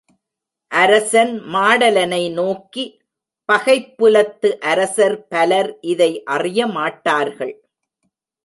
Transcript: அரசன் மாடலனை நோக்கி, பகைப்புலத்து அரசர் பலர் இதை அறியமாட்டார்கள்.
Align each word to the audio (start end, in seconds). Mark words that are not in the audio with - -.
அரசன் 0.71 1.33
மாடலனை 1.53 2.33
நோக்கி, 2.33 2.85
பகைப்புலத்து 3.49 4.49
அரசர் 4.61 5.27
பலர் 5.27 5.71
இதை 5.81 6.11
அறியமாட்டார்கள். 6.31 7.55